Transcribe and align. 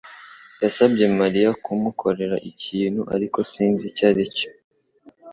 yasabye 0.63 1.05
Mariya 1.19 1.49
kumukorera 1.63 2.37
ikintu, 2.51 3.01
ariko 3.15 3.39
sinzi 3.51 3.85
icyo. 4.29 4.49